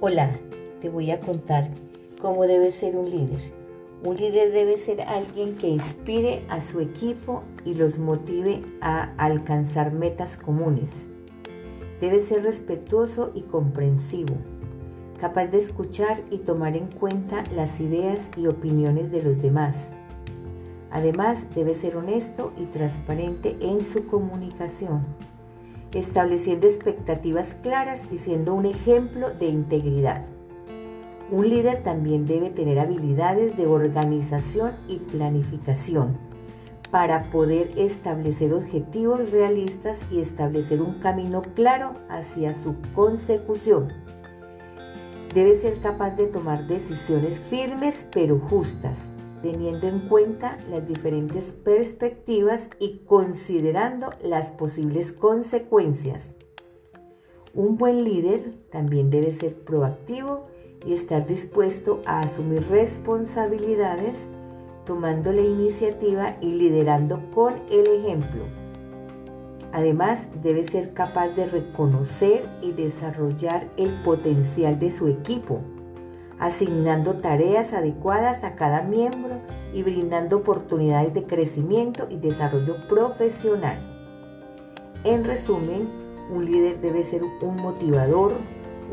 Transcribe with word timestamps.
Hola, 0.00 0.30
te 0.80 0.90
voy 0.90 1.10
a 1.10 1.18
contar 1.18 1.70
cómo 2.22 2.46
debe 2.46 2.70
ser 2.70 2.94
un 2.94 3.10
líder. 3.10 3.40
Un 4.04 4.16
líder 4.16 4.52
debe 4.52 4.76
ser 4.76 5.00
alguien 5.00 5.56
que 5.56 5.66
inspire 5.66 6.44
a 6.48 6.60
su 6.60 6.78
equipo 6.78 7.42
y 7.64 7.74
los 7.74 7.98
motive 7.98 8.60
a 8.80 9.12
alcanzar 9.16 9.92
metas 9.92 10.36
comunes. 10.36 11.08
Debe 12.00 12.20
ser 12.20 12.44
respetuoso 12.44 13.32
y 13.34 13.42
comprensivo, 13.42 14.36
capaz 15.18 15.46
de 15.46 15.58
escuchar 15.58 16.22
y 16.30 16.38
tomar 16.38 16.76
en 16.76 16.86
cuenta 16.86 17.42
las 17.56 17.80
ideas 17.80 18.30
y 18.36 18.46
opiniones 18.46 19.10
de 19.10 19.22
los 19.22 19.42
demás. 19.42 19.90
Además, 20.92 21.44
debe 21.56 21.74
ser 21.74 21.96
honesto 21.96 22.52
y 22.56 22.66
transparente 22.66 23.56
en 23.62 23.84
su 23.84 24.06
comunicación 24.06 25.04
estableciendo 25.92 26.66
expectativas 26.66 27.54
claras 27.62 28.04
y 28.10 28.18
siendo 28.18 28.54
un 28.54 28.66
ejemplo 28.66 29.30
de 29.30 29.46
integridad. 29.46 30.26
Un 31.30 31.48
líder 31.48 31.82
también 31.82 32.26
debe 32.26 32.50
tener 32.50 32.78
habilidades 32.78 33.56
de 33.56 33.66
organización 33.66 34.72
y 34.88 34.96
planificación 34.96 36.16
para 36.90 37.28
poder 37.30 37.72
establecer 37.76 38.54
objetivos 38.54 39.30
realistas 39.30 40.00
y 40.10 40.20
establecer 40.20 40.80
un 40.80 40.94
camino 41.00 41.42
claro 41.54 41.92
hacia 42.08 42.54
su 42.54 42.76
consecución. 42.94 43.92
Debe 45.34 45.54
ser 45.56 45.80
capaz 45.80 46.12
de 46.12 46.26
tomar 46.26 46.66
decisiones 46.66 47.38
firmes 47.38 48.06
pero 48.10 48.38
justas 48.38 49.10
teniendo 49.40 49.86
en 49.86 50.00
cuenta 50.08 50.58
las 50.70 50.86
diferentes 50.86 51.52
perspectivas 51.52 52.68
y 52.78 52.98
considerando 53.06 54.10
las 54.22 54.50
posibles 54.50 55.12
consecuencias. 55.12 56.30
Un 57.54 57.76
buen 57.76 58.04
líder 58.04 58.54
también 58.70 59.10
debe 59.10 59.32
ser 59.32 59.54
proactivo 59.54 60.46
y 60.86 60.92
estar 60.92 61.26
dispuesto 61.26 62.02
a 62.06 62.20
asumir 62.20 62.66
responsabilidades, 62.68 64.28
tomando 64.84 65.32
la 65.32 65.42
iniciativa 65.42 66.36
y 66.40 66.52
liderando 66.52 67.20
con 67.34 67.54
el 67.70 67.86
ejemplo. 67.86 68.44
Además, 69.72 70.28
debe 70.40 70.64
ser 70.64 70.94
capaz 70.94 71.28
de 71.28 71.46
reconocer 71.46 72.48
y 72.62 72.72
desarrollar 72.72 73.68
el 73.76 73.92
potencial 74.02 74.78
de 74.78 74.90
su 74.90 75.08
equipo 75.08 75.62
asignando 76.38 77.16
tareas 77.16 77.72
adecuadas 77.72 78.44
a 78.44 78.54
cada 78.54 78.82
miembro 78.82 79.40
y 79.72 79.82
brindando 79.82 80.38
oportunidades 80.38 81.14
de 81.14 81.24
crecimiento 81.24 82.06
y 82.10 82.16
desarrollo 82.16 82.86
profesional. 82.88 83.78
En 85.04 85.24
resumen, 85.24 85.88
un 86.30 86.44
líder 86.44 86.80
debe 86.80 87.02
ser 87.02 87.22
un 87.22 87.56
motivador, 87.56 88.32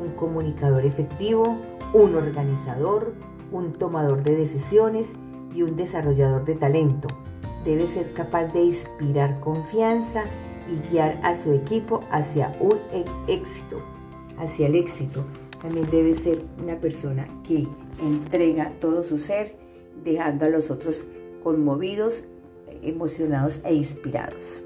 un 0.00 0.12
comunicador 0.12 0.84
efectivo, 0.84 1.56
un 1.92 2.14
organizador, 2.14 3.12
un 3.52 3.72
tomador 3.72 4.22
de 4.22 4.36
decisiones 4.36 5.12
y 5.54 5.62
un 5.62 5.76
desarrollador 5.76 6.44
de 6.44 6.54
talento. 6.54 7.08
Debe 7.64 7.86
ser 7.86 8.12
capaz 8.12 8.46
de 8.46 8.64
inspirar 8.64 9.40
confianza 9.40 10.24
y 10.70 10.88
guiar 10.88 11.18
a 11.22 11.34
su 11.34 11.52
equipo 11.52 12.00
hacia 12.10 12.56
un 12.60 12.78
e-, 12.92 13.04
éxito, 13.28 13.78
hacia 14.38 14.66
el 14.66 14.76
éxito 14.76 15.24
también 15.64 15.88
debe 15.90 16.14
ser 16.14 16.44
una 16.62 16.78
persona 16.78 17.26
que 17.42 17.66
entrega 18.02 18.70
todo 18.80 19.02
su 19.02 19.16
ser, 19.16 19.56
dejando 20.04 20.44
a 20.44 20.50
los 20.50 20.70
otros 20.70 21.06
conmovidos, 21.42 22.22
emocionados 22.82 23.62
e 23.64 23.72
inspirados. 23.72 24.62